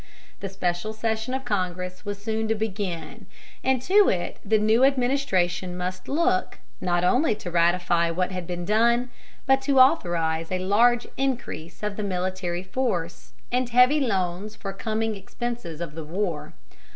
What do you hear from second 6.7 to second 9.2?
not only to ratify what had been done,